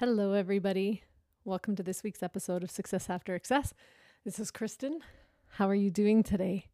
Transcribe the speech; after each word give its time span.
Hello, 0.00 0.32
everybody. 0.32 1.02
Welcome 1.44 1.76
to 1.76 1.82
this 1.82 2.02
week's 2.02 2.22
episode 2.22 2.62
of 2.62 2.70
Success 2.70 3.10
After 3.10 3.34
Excess. 3.34 3.74
This 4.24 4.38
is 4.38 4.50
Kristen. 4.50 5.00
How 5.46 5.68
are 5.68 5.74
you 5.74 5.90
doing 5.90 6.22
today? 6.22 6.68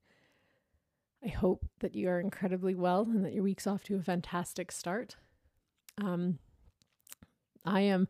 I 1.25 1.31
hope 1.31 1.67
that 1.81 1.97
you 1.97 2.09
are 2.09 2.21
incredibly 2.21 2.77
well 2.77 3.03
and 3.03 3.25
that 3.25 3.33
your 3.33 3.43
week's 3.43 3.67
off 3.67 3.83
to 3.83 3.97
a 3.97 4.01
fantastic 4.01 4.71
start. 4.71 5.17
Um, 6.01 6.39
I 7.65 7.81
am 7.81 8.07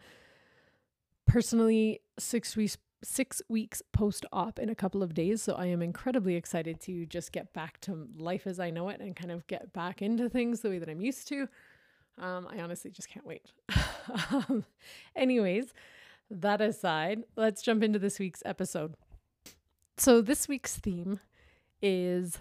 personally 1.25 2.03
six 2.19 2.55
weeks 2.55 2.77
six 3.03 3.41
weeks 3.49 3.81
post 3.93 4.27
op 4.35 4.59
in 4.59 4.69
a 4.69 4.75
couple 4.75 5.03
of 5.03 5.15
days, 5.15 5.41
so 5.41 5.55
I 5.55 5.65
am 5.65 5.81
incredibly 5.81 6.35
excited 6.35 6.79
to 6.81 7.07
just 7.07 7.33
get 7.33 7.55
back 7.55 7.81
to 7.81 8.07
life 8.19 8.47
as 8.47 8.61
I 8.61 8.69
know 8.69 8.91
it 8.91 9.01
and 9.01 9.17
kind 9.17 9.33
of 9.33 9.47
get 9.47 9.73
back 9.73 10.03
into 10.03 10.29
things 10.29 10.61
the 10.61 10.69
way 10.69 10.79
that 10.79 10.91
I'm 10.91 11.01
used 11.01 11.27
to. 11.29 11.49
Um, 12.19 12.47
I 12.51 12.61
honestly 12.61 12.91
just 12.91 13.09
can't 13.09 13.25
wait. 13.25 13.51
um, 14.33 14.65
anyways, 15.17 15.73
that 16.31 16.61
aside, 16.61 17.23
let's 17.37 17.63
jump 17.63 17.83
into 17.83 17.99
this 17.99 18.19
week's 18.19 18.43
episode. 18.45 18.95
So, 19.97 20.21
this 20.21 20.49
week's 20.49 20.77
theme 20.77 21.21
is 21.81 22.39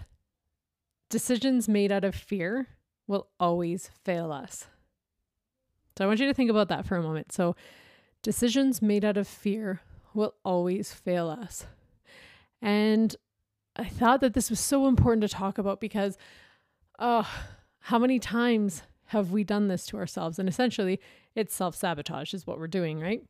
decisions 1.08 1.68
made 1.68 1.92
out 1.92 2.04
of 2.04 2.14
fear 2.14 2.68
will 3.06 3.28
always 3.38 3.90
fail 4.04 4.32
us. 4.32 4.66
So, 5.96 6.04
I 6.04 6.08
want 6.08 6.20
you 6.20 6.26
to 6.26 6.34
think 6.34 6.50
about 6.50 6.68
that 6.68 6.86
for 6.86 6.96
a 6.96 7.02
moment. 7.02 7.32
So, 7.32 7.56
decisions 8.22 8.82
made 8.82 9.04
out 9.04 9.16
of 9.16 9.28
fear 9.28 9.80
will 10.12 10.34
always 10.44 10.92
fail 10.92 11.28
us. 11.30 11.66
And 12.60 13.14
I 13.76 13.84
thought 13.84 14.20
that 14.20 14.34
this 14.34 14.50
was 14.50 14.60
so 14.60 14.88
important 14.88 15.22
to 15.22 15.28
talk 15.28 15.58
about 15.58 15.80
because, 15.80 16.16
oh, 16.98 17.28
how 17.80 17.98
many 17.98 18.18
times 18.18 18.82
have 19.06 19.30
we 19.30 19.44
done 19.44 19.68
this 19.68 19.86
to 19.86 19.96
ourselves? 19.96 20.38
And 20.38 20.48
essentially, 20.48 21.00
it's 21.34 21.54
self 21.54 21.74
sabotage, 21.74 22.34
is 22.34 22.46
what 22.46 22.58
we're 22.58 22.66
doing, 22.66 23.00
right? 23.00 23.22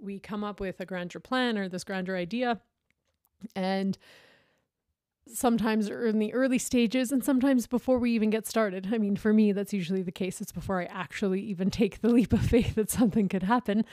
We 0.00 0.18
come 0.18 0.44
up 0.44 0.60
with 0.60 0.80
a 0.80 0.86
grander 0.86 1.20
plan 1.20 1.56
or 1.58 1.68
this 1.68 1.84
grander 1.84 2.16
idea, 2.16 2.60
and 3.54 3.96
sometimes 5.28 5.88
in 5.88 6.18
the 6.18 6.32
early 6.32 6.58
stages 6.58 7.10
and 7.10 7.24
sometimes 7.24 7.66
before 7.66 7.98
we 7.98 8.12
even 8.12 8.30
get 8.30 8.46
started. 8.46 8.88
I 8.92 8.98
mean, 8.98 9.16
for 9.16 9.32
me, 9.32 9.52
that's 9.52 9.72
usually 9.72 10.02
the 10.02 10.12
case. 10.12 10.40
It's 10.40 10.52
before 10.52 10.80
I 10.80 10.84
actually 10.84 11.40
even 11.40 11.70
take 11.70 12.00
the 12.00 12.08
leap 12.08 12.32
of 12.32 12.42
faith 12.42 12.74
that 12.76 12.90
something 12.90 13.28
could 13.28 13.42
happen 13.42 13.84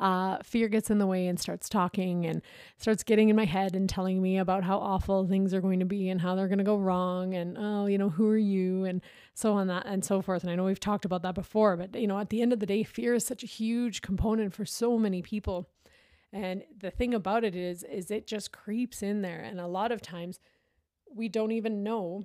uh, 0.00 0.38
fear 0.42 0.68
gets 0.68 0.90
in 0.90 0.98
the 0.98 1.06
way 1.06 1.28
and 1.28 1.38
starts 1.38 1.68
talking 1.68 2.26
and 2.26 2.42
starts 2.76 3.04
getting 3.04 3.28
in 3.28 3.36
my 3.36 3.44
head 3.44 3.76
and 3.76 3.88
telling 3.88 4.20
me 4.20 4.38
about 4.38 4.64
how 4.64 4.78
awful 4.78 5.26
things 5.26 5.54
are 5.54 5.60
going 5.60 5.78
to 5.78 5.86
be 5.86 6.08
and 6.08 6.20
how 6.20 6.34
they're 6.34 6.48
going 6.48 6.58
to 6.58 6.64
go 6.64 6.76
wrong 6.76 7.34
and 7.34 7.56
oh 7.58 7.86
you 7.86 7.96
know 7.96 8.10
who 8.10 8.28
are 8.28 8.36
you 8.36 8.84
and 8.84 9.00
so 9.34 9.52
on 9.52 9.68
that 9.68 9.86
and 9.86 10.04
so 10.04 10.20
forth. 10.20 10.42
And 10.42 10.50
i 10.50 10.56
know 10.56 10.64
we've 10.64 10.80
talked 10.80 11.04
about 11.04 11.22
that 11.22 11.34
before 11.34 11.76
but 11.76 11.94
you 11.94 12.08
know 12.08 12.18
at 12.18 12.30
the 12.30 12.42
end 12.42 12.52
of 12.52 12.60
the 12.60 12.66
day 12.66 12.82
fear 12.82 13.14
is 13.14 13.24
such 13.24 13.44
a 13.44 13.46
huge 13.46 14.02
component 14.02 14.52
for 14.52 14.64
so 14.64 14.98
many 14.98 15.22
people. 15.22 15.68
And 16.32 16.64
the 16.76 16.90
thing 16.90 17.14
about 17.14 17.44
it 17.44 17.54
is 17.54 17.84
is 17.84 18.10
it 18.10 18.26
just 18.26 18.50
creeps 18.50 19.02
in 19.02 19.22
there. 19.22 19.40
And 19.40 19.60
a 19.60 19.68
lot 19.68 19.92
of 19.92 20.02
times 20.02 20.40
we 21.14 21.28
don't 21.28 21.52
even 21.52 21.84
know 21.84 22.24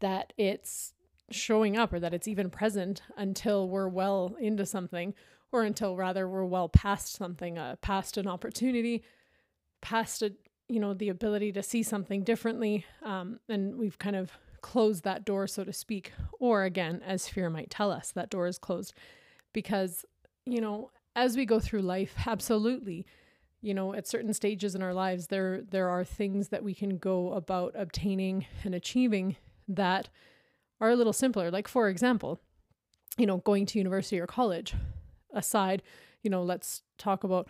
that 0.00 0.32
it's 0.38 0.94
showing 1.30 1.76
up 1.76 1.92
or 1.92 2.00
that 2.00 2.14
it's 2.14 2.28
even 2.28 2.48
present 2.48 3.02
until 3.16 3.68
we're 3.68 3.88
well 3.88 4.34
into 4.40 4.64
something 4.64 5.12
or 5.52 5.62
until 5.62 5.96
rather 5.96 6.28
we're 6.28 6.44
well 6.44 6.68
past 6.68 7.14
something, 7.14 7.58
uh, 7.58 7.76
past 7.80 8.16
an 8.16 8.26
opportunity, 8.26 9.02
past 9.80 10.22
a 10.22 10.32
you 10.68 10.80
know 10.80 10.92
the 10.92 11.08
ability 11.08 11.52
to 11.52 11.62
see 11.62 11.82
something 11.82 12.22
differently, 12.22 12.84
um, 13.02 13.40
and 13.48 13.76
we've 13.76 13.98
kind 13.98 14.16
of 14.16 14.32
closed 14.60 15.04
that 15.04 15.24
door, 15.24 15.46
so 15.46 15.64
to 15.64 15.72
speak. 15.72 16.12
Or 16.38 16.64
again, 16.64 17.00
as 17.04 17.28
fear 17.28 17.48
might 17.48 17.70
tell 17.70 17.90
us, 17.90 18.12
that 18.12 18.30
door 18.30 18.46
is 18.46 18.58
closed 18.58 18.92
because 19.52 20.04
you 20.44 20.60
know 20.60 20.90
as 21.16 21.36
we 21.36 21.46
go 21.46 21.58
through 21.58 21.82
life, 21.82 22.14
absolutely. 22.26 23.06
You 23.60 23.74
know, 23.74 23.92
at 23.92 24.06
certain 24.06 24.32
stages 24.32 24.76
in 24.76 24.82
our 24.82 24.94
lives, 24.94 25.28
there 25.28 25.62
there 25.62 25.88
are 25.88 26.04
things 26.04 26.48
that 26.48 26.62
we 26.62 26.74
can 26.74 26.98
go 26.98 27.32
about 27.32 27.72
obtaining 27.74 28.46
and 28.62 28.74
achieving 28.74 29.36
that 29.66 30.08
are 30.80 30.90
a 30.90 30.96
little 30.96 31.12
simpler. 31.12 31.50
Like 31.50 31.66
for 31.66 31.88
example, 31.88 32.40
you 33.16 33.26
know, 33.26 33.38
going 33.38 33.66
to 33.66 33.78
university 33.78 34.20
or 34.20 34.26
college 34.26 34.74
aside, 35.32 35.82
you 36.22 36.30
know, 36.30 36.42
let's 36.42 36.82
talk 36.96 37.24
about 37.24 37.48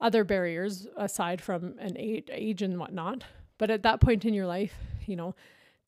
other 0.00 0.24
barriers 0.24 0.86
aside 0.96 1.40
from 1.40 1.78
an 1.78 1.96
age, 1.96 2.28
age 2.32 2.62
and 2.62 2.78
whatnot. 2.78 3.24
But 3.58 3.70
at 3.70 3.82
that 3.82 4.00
point 4.00 4.24
in 4.24 4.32
your 4.32 4.46
life, 4.46 4.74
you 5.06 5.16
know, 5.16 5.34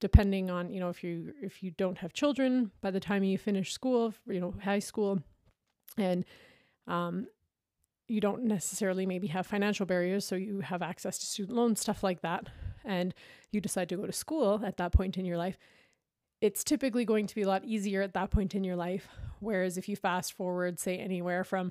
depending 0.00 0.50
on, 0.50 0.70
you 0.70 0.80
know, 0.80 0.88
if 0.88 1.02
you 1.04 1.32
if 1.40 1.62
you 1.62 1.70
don't 1.70 1.98
have 1.98 2.12
children 2.12 2.70
by 2.80 2.90
the 2.90 3.00
time 3.00 3.24
you 3.24 3.38
finish 3.38 3.72
school, 3.72 4.12
you 4.26 4.40
know, 4.40 4.54
high 4.62 4.80
school, 4.80 5.22
and 5.96 6.24
um, 6.86 7.26
you 8.08 8.20
don't 8.20 8.44
necessarily 8.44 9.06
maybe 9.06 9.28
have 9.28 9.46
financial 9.46 9.86
barriers, 9.86 10.24
so 10.26 10.34
you 10.34 10.60
have 10.60 10.82
access 10.82 11.18
to 11.18 11.26
student 11.26 11.56
loans, 11.56 11.80
stuff 11.80 12.02
like 12.02 12.20
that, 12.22 12.48
and 12.84 13.14
you 13.52 13.60
decide 13.60 13.88
to 13.88 13.96
go 13.96 14.04
to 14.04 14.12
school 14.12 14.60
at 14.64 14.76
that 14.76 14.92
point 14.92 15.16
in 15.16 15.24
your 15.24 15.38
life, 15.38 15.56
it's 16.42 16.64
typically 16.64 17.04
going 17.04 17.28
to 17.28 17.34
be 17.36 17.42
a 17.42 17.46
lot 17.46 17.64
easier 17.64 18.02
at 18.02 18.14
that 18.14 18.32
point 18.32 18.54
in 18.56 18.64
your 18.64 18.74
life. 18.74 19.08
Whereas 19.38 19.78
if 19.78 19.88
you 19.88 19.94
fast 19.94 20.32
forward, 20.32 20.80
say, 20.80 20.98
anywhere 20.98 21.44
from 21.44 21.70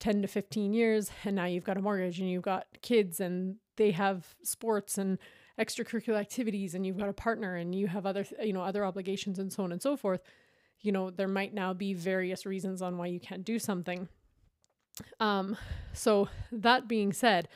10 0.00 0.22
to 0.22 0.28
15 0.28 0.74
years, 0.74 1.10
and 1.24 1.36
now 1.36 1.44
you've 1.44 1.64
got 1.64 1.76
a 1.76 1.80
mortgage 1.80 2.18
and 2.18 2.28
you've 2.28 2.42
got 2.42 2.66
kids 2.82 3.20
and 3.20 3.56
they 3.76 3.92
have 3.92 4.34
sports 4.42 4.98
and 4.98 5.18
extracurricular 5.58 6.18
activities 6.18 6.74
and 6.74 6.84
you've 6.84 6.98
got 6.98 7.08
a 7.08 7.12
partner 7.12 7.54
and 7.54 7.76
you 7.76 7.86
have 7.86 8.06
other, 8.06 8.26
you 8.42 8.52
know, 8.52 8.62
other 8.62 8.84
obligations 8.84 9.38
and 9.38 9.52
so 9.52 9.62
on 9.62 9.70
and 9.70 9.80
so 9.80 9.96
forth, 9.96 10.22
you 10.80 10.90
know, 10.90 11.10
there 11.10 11.28
might 11.28 11.54
now 11.54 11.72
be 11.72 11.94
various 11.94 12.44
reasons 12.44 12.82
on 12.82 12.98
why 12.98 13.06
you 13.06 13.20
can't 13.20 13.44
do 13.44 13.58
something. 13.60 14.08
Um, 15.20 15.56
so 15.92 16.28
that 16.50 16.88
being 16.88 17.12
said, 17.12 17.48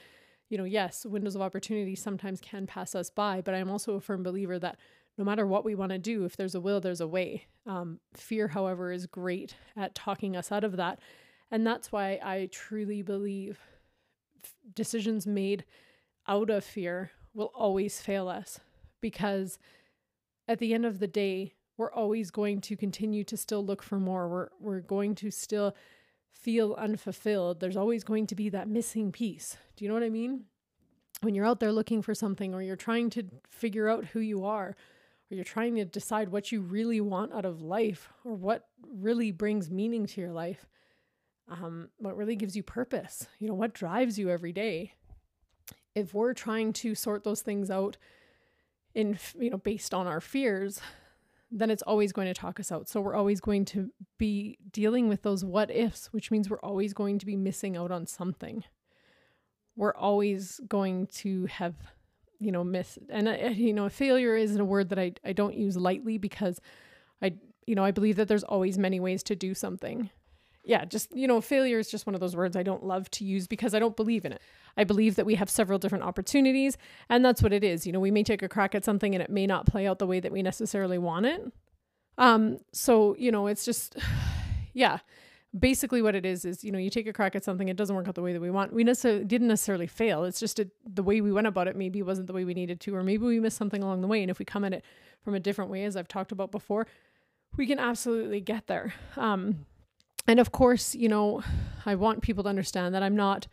you 0.48 0.58
know, 0.58 0.64
yes, 0.64 1.04
windows 1.04 1.34
of 1.34 1.42
opportunity 1.42 1.96
sometimes 1.96 2.40
can 2.40 2.68
pass 2.68 2.94
us 2.94 3.10
by, 3.10 3.40
but 3.40 3.54
I'm 3.54 3.70
also 3.70 3.94
a 3.94 4.00
firm 4.00 4.22
believer 4.22 4.60
that 4.60 4.76
no 5.18 5.24
matter 5.24 5.46
what 5.46 5.64
we 5.64 5.74
want 5.74 5.92
to 5.92 5.98
do, 5.98 6.24
if 6.24 6.36
there's 6.36 6.54
a 6.54 6.60
will, 6.60 6.80
there's 6.80 7.00
a 7.00 7.06
way. 7.06 7.46
Um, 7.66 8.00
fear, 8.14 8.48
however, 8.48 8.90
is 8.92 9.06
great 9.06 9.54
at 9.76 9.94
talking 9.94 10.36
us 10.36 10.50
out 10.50 10.64
of 10.64 10.76
that. 10.76 11.00
And 11.50 11.66
that's 11.66 11.92
why 11.92 12.18
I 12.22 12.48
truly 12.50 13.02
believe 13.02 13.60
f- 14.42 14.54
decisions 14.74 15.26
made 15.26 15.64
out 16.26 16.48
of 16.48 16.64
fear 16.64 17.10
will 17.34 17.52
always 17.54 18.00
fail 18.00 18.28
us 18.28 18.58
because 19.00 19.58
at 20.48 20.58
the 20.58 20.72
end 20.72 20.86
of 20.86 20.98
the 20.98 21.06
day, 21.06 21.54
we're 21.76 21.92
always 21.92 22.30
going 22.30 22.60
to 22.62 22.76
continue 22.76 23.24
to 23.24 23.36
still 23.36 23.64
look 23.64 23.82
for 23.82 23.98
more. 23.98 24.28
We're, 24.28 24.48
we're 24.60 24.80
going 24.80 25.14
to 25.16 25.30
still 25.30 25.74
feel 26.30 26.74
unfulfilled. 26.74 27.60
There's 27.60 27.76
always 27.76 28.04
going 28.04 28.26
to 28.28 28.34
be 28.34 28.48
that 28.50 28.68
missing 28.68 29.12
piece. 29.12 29.56
Do 29.76 29.84
you 29.84 29.88
know 29.88 29.94
what 29.94 30.02
I 30.02 30.10
mean? 30.10 30.44
When 31.20 31.34
you're 31.34 31.46
out 31.46 31.60
there 31.60 31.72
looking 31.72 32.02
for 32.02 32.14
something 32.14 32.54
or 32.54 32.62
you're 32.62 32.76
trying 32.76 33.10
to 33.10 33.24
figure 33.48 33.88
out 33.88 34.06
who 34.06 34.20
you 34.20 34.44
are 34.44 34.74
or 35.32 35.34
you're 35.34 35.44
trying 35.44 35.76
to 35.76 35.84
decide 35.86 36.28
what 36.28 36.52
you 36.52 36.60
really 36.60 37.00
want 37.00 37.32
out 37.32 37.46
of 37.46 37.62
life 37.62 38.10
or 38.22 38.34
what 38.34 38.68
really 38.94 39.32
brings 39.32 39.70
meaning 39.70 40.06
to 40.06 40.20
your 40.20 40.32
life, 40.32 40.66
um, 41.48 41.88
what 41.96 42.16
really 42.16 42.36
gives 42.36 42.54
you 42.54 42.62
purpose, 42.62 43.26
you 43.38 43.48
know, 43.48 43.54
what 43.54 43.72
drives 43.72 44.18
you 44.18 44.28
every 44.28 44.52
day. 44.52 44.92
If 45.94 46.12
we're 46.12 46.34
trying 46.34 46.74
to 46.74 46.94
sort 46.94 47.24
those 47.24 47.40
things 47.40 47.70
out 47.70 47.96
in, 48.94 49.18
you 49.38 49.48
know, 49.48 49.56
based 49.56 49.94
on 49.94 50.06
our 50.06 50.20
fears, 50.20 50.80
then 51.50 51.70
it's 51.70 51.82
always 51.82 52.12
going 52.12 52.28
to 52.28 52.34
talk 52.34 52.60
us 52.60 52.70
out. 52.70 52.88
So 52.88 53.00
we're 53.00 53.14
always 53.14 53.40
going 53.40 53.64
to 53.66 53.90
be 54.18 54.58
dealing 54.70 55.08
with 55.08 55.22
those 55.22 55.44
what 55.44 55.70
ifs, 55.70 56.06
which 56.12 56.30
means 56.30 56.50
we're 56.50 56.60
always 56.60 56.92
going 56.92 57.18
to 57.18 57.26
be 57.26 57.36
missing 57.36 57.76
out 57.76 57.90
on 57.90 58.06
something. 58.06 58.64
We're 59.76 59.94
always 59.94 60.60
going 60.68 61.06
to 61.08 61.46
have 61.46 61.74
you 62.42 62.52
know 62.52 62.64
miss 62.64 62.98
and 63.08 63.28
uh, 63.28 63.32
you 63.54 63.72
know 63.72 63.88
failure 63.88 64.36
isn't 64.36 64.60
a 64.60 64.64
word 64.64 64.88
that 64.90 64.98
I, 64.98 65.12
I 65.24 65.32
don't 65.32 65.54
use 65.54 65.76
lightly 65.76 66.18
because 66.18 66.60
i 67.20 67.34
you 67.66 67.74
know 67.74 67.84
i 67.84 67.90
believe 67.90 68.16
that 68.16 68.28
there's 68.28 68.44
always 68.44 68.78
many 68.78 69.00
ways 69.00 69.22
to 69.24 69.36
do 69.36 69.54
something. 69.54 70.10
Yeah 70.64 70.84
just 70.84 71.14
you 71.16 71.26
know 71.26 71.40
failure 71.40 71.78
is 71.78 71.90
just 71.90 72.06
one 72.06 72.14
of 72.14 72.20
those 72.20 72.36
words 72.36 72.56
i 72.56 72.62
don't 72.62 72.84
love 72.84 73.10
to 73.12 73.24
use 73.24 73.46
because 73.48 73.74
i 73.74 73.78
don't 73.78 73.96
believe 73.96 74.24
in 74.24 74.32
it. 74.32 74.42
I 74.76 74.84
believe 74.84 75.16
that 75.16 75.26
we 75.26 75.34
have 75.34 75.50
several 75.50 75.78
different 75.78 76.04
opportunities 76.04 76.78
and 77.08 77.24
that's 77.24 77.42
what 77.42 77.52
it 77.52 77.64
is. 77.64 77.86
You 77.86 77.92
know 77.92 78.00
we 78.00 78.10
may 78.10 78.22
take 78.22 78.42
a 78.42 78.48
crack 78.48 78.74
at 78.74 78.84
something 78.84 79.14
and 79.14 79.22
it 79.22 79.30
may 79.30 79.46
not 79.46 79.66
play 79.66 79.86
out 79.86 79.98
the 79.98 80.06
way 80.06 80.20
that 80.20 80.32
we 80.32 80.42
necessarily 80.42 80.98
want 80.98 81.26
it. 81.26 81.52
Um 82.16 82.58
so 82.72 83.16
you 83.18 83.32
know 83.32 83.46
it's 83.48 83.64
just 83.64 83.96
yeah 84.72 84.98
basically 85.58 86.00
what 86.00 86.14
it 86.14 86.24
is 86.24 86.44
is 86.44 86.64
you 86.64 86.72
know 86.72 86.78
you 86.78 86.88
take 86.88 87.06
a 87.06 87.12
crack 87.12 87.36
at 87.36 87.44
something 87.44 87.68
it 87.68 87.76
doesn't 87.76 87.94
work 87.94 88.08
out 88.08 88.14
the 88.14 88.22
way 88.22 88.32
that 88.32 88.40
we 88.40 88.50
want. 88.50 88.72
We 88.72 88.84
necessarily 88.84 89.24
didn't 89.24 89.48
necessarily 89.48 89.86
fail. 89.86 90.24
It's 90.24 90.40
just 90.40 90.58
a, 90.58 90.68
the 90.86 91.02
way 91.02 91.20
we 91.20 91.32
went 91.32 91.46
about 91.46 91.68
it 91.68 91.76
maybe 91.76 92.02
wasn't 92.02 92.26
the 92.26 92.32
way 92.32 92.44
we 92.44 92.54
needed 92.54 92.80
to 92.80 92.94
or 92.94 93.02
maybe 93.02 93.24
we 93.24 93.40
missed 93.40 93.58
something 93.58 93.82
along 93.82 94.00
the 94.00 94.08
way. 94.08 94.22
And 94.22 94.30
if 94.30 94.38
we 94.38 94.44
come 94.44 94.64
at 94.64 94.72
it 94.72 94.84
from 95.22 95.34
a 95.34 95.40
different 95.40 95.70
way 95.70 95.84
as 95.84 95.96
i've 95.96 96.08
talked 96.08 96.32
about 96.32 96.50
before 96.50 96.86
we 97.56 97.66
can 97.66 97.78
absolutely 97.78 98.40
get 98.40 98.66
there. 98.66 98.94
Um, 99.16 99.66
and 100.26 100.40
of 100.40 100.52
course 100.52 100.94
you 100.94 101.08
know 101.08 101.42
i 101.84 101.94
want 101.94 102.22
people 102.22 102.44
to 102.44 102.48
understand 102.48 102.94
that 102.94 103.02
i'm 103.02 103.16
not 103.16 103.48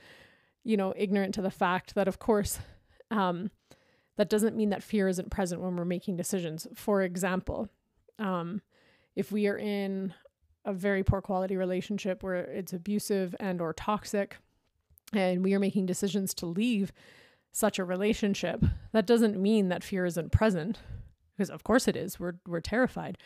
you 0.63 0.77
know 0.77 0.93
ignorant 0.95 1.33
to 1.33 1.41
the 1.41 1.51
fact 1.51 1.95
that 1.95 2.07
of 2.07 2.19
course 2.19 2.59
um, 3.11 3.49
that 4.17 4.29
doesn't 4.29 4.55
mean 4.55 4.69
that 4.69 4.83
fear 4.83 5.07
isn't 5.07 5.31
present 5.31 5.61
when 5.61 5.75
we're 5.75 5.85
making 5.85 6.15
decisions. 6.15 6.67
For 6.75 7.01
example 7.01 7.69
um, 8.19 8.61
if 9.15 9.31
we 9.31 9.47
are 9.47 9.57
in 9.57 10.13
a 10.65 10.73
very 10.73 11.03
poor 11.03 11.21
quality 11.21 11.55
relationship 11.57 12.23
where 12.23 12.35
it's 12.35 12.73
abusive 12.73 13.35
and 13.39 13.61
or 13.61 13.73
toxic 13.73 14.37
and 15.13 15.43
we 15.43 15.53
are 15.53 15.59
making 15.59 15.85
decisions 15.85 16.33
to 16.35 16.45
leave 16.45 16.91
such 17.51 17.79
a 17.79 17.85
relationship, 17.85 18.63
that 18.91 19.07
doesn't 19.07 19.41
mean 19.41 19.69
that 19.69 19.83
fear 19.83 20.05
isn't 20.05 20.31
present 20.31 20.79
because 21.35 21.49
of 21.49 21.63
course 21.63 21.87
it 21.87 21.95
is. 21.95 22.19
We're 22.19 22.35
we're 22.45 22.59
terrified. 22.59 23.17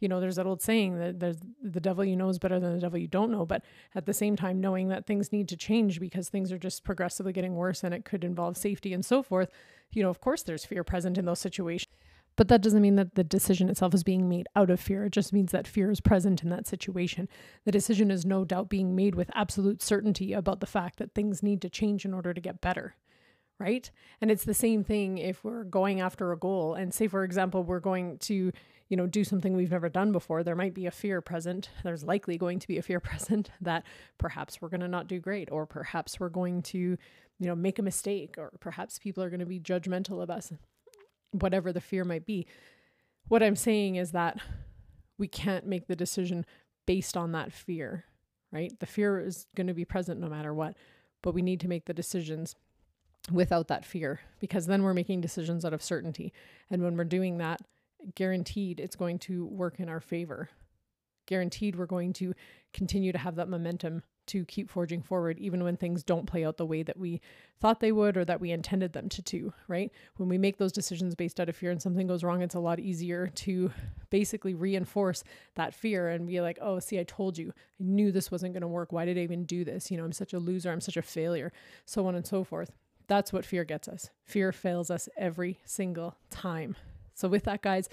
You 0.00 0.08
know, 0.08 0.18
there's 0.18 0.36
that 0.36 0.46
old 0.46 0.62
saying 0.62 0.98
that 0.98 1.20
there's 1.20 1.36
the 1.62 1.80
devil 1.80 2.04
you 2.04 2.16
know 2.16 2.28
is 2.30 2.38
better 2.38 2.58
than 2.58 2.74
the 2.74 2.80
devil 2.80 2.98
you 2.98 3.08
don't 3.08 3.30
know, 3.30 3.46
but 3.46 3.62
at 3.94 4.06
the 4.06 4.14
same 4.14 4.34
time 4.34 4.60
knowing 4.60 4.88
that 4.88 5.06
things 5.06 5.32
need 5.32 5.48
to 5.48 5.56
change 5.56 6.00
because 6.00 6.28
things 6.28 6.50
are 6.52 6.58
just 6.58 6.84
progressively 6.84 7.32
getting 7.32 7.54
worse 7.54 7.84
and 7.84 7.94
it 7.94 8.04
could 8.04 8.24
involve 8.24 8.56
safety 8.56 8.92
and 8.92 9.04
so 9.04 9.22
forth, 9.22 9.50
you 9.92 10.02
know, 10.02 10.10
of 10.10 10.20
course 10.20 10.42
there's 10.42 10.64
fear 10.64 10.84
present 10.84 11.18
in 11.18 11.26
those 11.26 11.38
situations. 11.38 11.92
But 12.36 12.48
that 12.48 12.62
doesn't 12.62 12.82
mean 12.82 12.96
that 12.96 13.14
the 13.14 13.24
decision 13.24 13.68
itself 13.68 13.94
is 13.94 14.02
being 14.02 14.28
made 14.28 14.46
out 14.56 14.70
of 14.70 14.80
fear. 14.80 15.04
It 15.04 15.12
just 15.12 15.32
means 15.32 15.52
that 15.52 15.66
fear 15.66 15.90
is 15.90 16.00
present 16.00 16.42
in 16.42 16.48
that 16.50 16.66
situation. 16.66 17.28
The 17.64 17.72
decision 17.72 18.10
is 18.10 18.24
no 18.24 18.44
doubt 18.44 18.68
being 18.68 18.96
made 18.96 19.14
with 19.14 19.30
absolute 19.34 19.82
certainty 19.82 20.32
about 20.32 20.60
the 20.60 20.66
fact 20.66 20.98
that 20.98 21.14
things 21.14 21.42
need 21.42 21.60
to 21.62 21.68
change 21.68 22.04
in 22.04 22.14
order 22.14 22.32
to 22.32 22.40
get 22.40 22.60
better. 22.60 22.94
Right. 23.58 23.90
And 24.22 24.30
it's 24.30 24.44
the 24.44 24.54
same 24.54 24.84
thing 24.84 25.18
if 25.18 25.44
we're 25.44 25.64
going 25.64 26.00
after 26.00 26.32
a 26.32 26.38
goal 26.38 26.72
and 26.72 26.94
say, 26.94 27.08
for 27.08 27.24
example, 27.24 27.62
we're 27.62 27.78
going 27.78 28.16
to, 28.20 28.52
you 28.88 28.96
know, 28.96 29.06
do 29.06 29.22
something 29.22 29.54
we've 29.54 29.70
never 29.70 29.90
done 29.90 30.12
before. 30.12 30.42
There 30.42 30.56
might 30.56 30.72
be 30.72 30.86
a 30.86 30.90
fear 30.90 31.20
present. 31.20 31.68
There's 31.84 32.02
likely 32.02 32.38
going 32.38 32.58
to 32.60 32.66
be 32.66 32.78
a 32.78 32.82
fear 32.82 33.00
present 33.00 33.50
that 33.60 33.84
perhaps 34.16 34.62
we're 34.62 34.70
going 34.70 34.80
to 34.80 34.88
not 34.88 35.08
do 35.08 35.20
great, 35.20 35.50
or 35.52 35.66
perhaps 35.66 36.18
we're 36.18 36.30
going 36.30 36.62
to, 36.62 36.78
you 36.78 37.46
know, 37.46 37.54
make 37.54 37.78
a 37.78 37.82
mistake, 37.82 38.36
or 38.38 38.50
perhaps 38.60 38.98
people 38.98 39.22
are 39.22 39.28
going 39.28 39.40
to 39.40 39.46
be 39.46 39.60
judgmental 39.60 40.22
of 40.22 40.30
us 40.30 40.54
whatever 41.32 41.72
the 41.72 41.80
fear 41.80 42.04
might 42.04 42.26
be. 42.26 42.46
What 43.28 43.42
I'm 43.42 43.56
saying 43.56 43.96
is 43.96 44.12
that 44.12 44.38
we 45.18 45.28
can't 45.28 45.66
make 45.66 45.86
the 45.86 45.96
decision 45.96 46.44
based 46.86 47.16
on 47.16 47.32
that 47.32 47.52
fear, 47.52 48.04
right? 48.50 48.72
The 48.80 48.86
fear 48.86 49.20
is 49.20 49.46
going 49.54 49.66
to 49.66 49.74
be 49.74 49.84
present 49.84 50.20
no 50.20 50.28
matter 50.28 50.52
what, 50.54 50.76
but 51.22 51.34
we 51.34 51.42
need 51.42 51.60
to 51.60 51.68
make 51.68 51.84
the 51.84 51.94
decisions 51.94 52.56
without 53.30 53.68
that 53.68 53.84
fear 53.84 54.20
because 54.40 54.66
then 54.66 54.82
we're 54.82 54.94
making 54.94 55.20
decisions 55.20 55.64
out 55.64 55.74
of 55.74 55.82
certainty. 55.82 56.32
And 56.70 56.82
when 56.82 56.96
we're 56.96 57.04
doing 57.04 57.38
that, 57.38 57.60
guaranteed 58.14 58.80
it's 58.80 58.96
going 58.96 59.18
to 59.20 59.46
work 59.46 59.78
in 59.78 59.88
our 59.88 60.00
favor. 60.00 60.48
Guaranteed 61.26 61.76
we're 61.76 61.86
going 61.86 62.12
to 62.14 62.34
continue 62.72 63.12
to 63.12 63.18
have 63.18 63.36
that 63.36 63.48
momentum 63.48 64.02
to 64.30 64.44
keep 64.44 64.70
forging 64.70 65.02
forward, 65.02 65.38
even 65.38 65.64
when 65.64 65.76
things 65.76 66.02
don't 66.02 66.26
play 66.26 66.44
out 66.44 66.56
the 66.56 66.66
way 66.66 66.82
that 66.82 66.98
we 66.98 67.20
thought 67.60 67.80
they 67.80 67.92
would 67.92 68.16
or 68.16 68.24
that 68.24 68.40
we 68.40 68.50
intended 68.50 68.92
them 68.92 69.08
to 69.08 69.22
do, 69.22 69.52
right? 69.68 69.90
When 70.16 70.28
we 70.28 70.38
make 70.38 70.56
those 70.56 70.72
decisions 70.72 71.14
based 71.14 71.40
out 71.40 71.48
of 71.48 71.56
fear 71.56 71.70
and 71.70 71.82
something 71.82 72.06
goes 72.06 72.22
wrong, 72.22 72.42
it's 72.42 72.54
a 72.54 72.60
lot 72.60 72.80
easier 72.80 73.26
to 73.26 73.70
basically 74.10 74.54
reinforce 74.54 75.24
that 75.56 75.74
fear 75.74 76.08
and 76.08 76.28
be 76.28 76.40
like, 76.40 76.58
oh, 76.60 76.78
see, 76.78 76.98
I 76.98 77.04
told 77.04 77.38
you, 77.38 77.52
I 77.80 77.84
knew 77.84 78.12
this 78.12 78.30
wasn't 78.30 78.54
going 78.54 78.62
to 78.62 78.68
work. 78.68 78.92
Why 78.92 79.04
did 79.04 79.18
I 79.18 79.22
even 79.22 79.44
do 79.44 79.64
this? 79.64 79.90
You 79.90 79.98
know, 79.98 80.04
I'm 80.04 80.12
such 80.12 80.32
a 80.32 80.38
loser, 80.38 80.70
I'm 80.70 80.80
such 80.80 80.96
a 80.96 81.02
failure, 81.02 81.52
so 81.84 82.06
on 82.06 82.14
and 82.14 82.26
so 82.26 82.44
forth. 82.44 82.70
That's 83.08 83.32
what 83.32 83.44
fear 83.44 83.64
gets 83.64 83.88
us. 83.88 84.10
Fear 84.24 84.52
fails 84.52 84.90
us 84.90 85.08
every 85.16 85.58
single 85.64 86.16
time. 86.30 86.76
So, 87.14 87.28
with 87.28 87.44
that, 87.44 87.60
guys, 87.60 87.88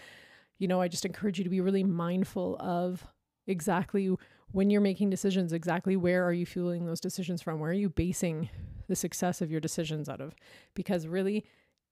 you 0.60 0.68
know, 0.68 0.80
I 0.80 0.88
just 0.88 1.06
encourage 1.06 1.40
you 1.40 1.44
to 1.44 1.50
be 1.50 1.62
really 1.62 1.84
mindful 1.84 2.56
of 2.60 3.06
exactly 3.48 4.16
when 4.52 4.70
you're 4.70 4.82
making 4.82 5.10
decisions, 5.10 5.54
exactly 5.54 5.96
where 5.96 6.26
are 6.26 6.34
you 6.34 6.46
fueling 6.46 6.86
those 6.86 7.00
decisions 7.00 7.42
from? 7.42 7.60
Where 7.60 7.72
are 7.72 7.74
you 7.74 7.90
basing 7.90 8.50
the 8.88 8.96
success 8.96 9.42
of 9.42 9.52
your 9.52 9.60
decisions 9.60 10.08
out 10.08 10.22
of? 10.22 10.34
Because 10.74 11.08
really, 11.08 11.46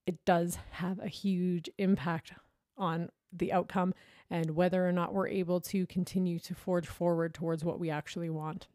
it 0.05 0.23
does 0.25 0.57
have 0.71 0.99
a 0.99 1.07
huge 1.07 1.69
impact 1.77 2.33
on 2.77 3.09
the 3.31 3.51
outcome 3.51 3.93
and 4.29 4.51
whether 4.51 4.87
or 4.87 4.91
not 4.91 5.13
we're 5.13 5.27
able 5.27 5.59
to 5.59 5.85
continue 5.87 6.39
to 6.39 6.55
forge 6.55 6.87
forward 6.87 7.33
towards 7.33 7.63
what 7.63 7.79
we 7.79 7.89
actually 7.89 8.29
want. 8.29 8.67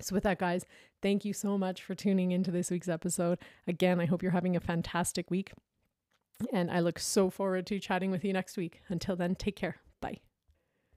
So, 0.00 0.14
with 0.14 0.24
that, 0.24 0.38
guys, 0.38 0.64
thank 1.02 1.24
you 1.24 1.32
so 1.32 1.58
much 1.58 1.82
for 1.82 1.94
tuning 1.94 2.32
into 2.32 2.50
this 2.50 2.70
week's 2.70 2.88
episode. 2.88 3.38
Again, 3.66 4.00
I 4.00 4.06
hope 4.06 4.22
you're 4.22 4.32
having 4.32 4.56
a 4.56 4.60
fantastic 4.60 5.30
week. 5.30 5.52
And 6.52 6.70
I 6.70 6.80
look 6.80 6.98
so 6.98 7.30
forward 7.30 7.66
to 7.66 7.78
chatting 7.78 8.10
with 8.10 8.24
you 8.24 8.32
next 8.32 8.56
week. 8.56 8.80
Until 8.88 9.14
then, 9.14 9.34
take 9.34 9.54
care. 9.54 9.76
Bye. 10.00 10.20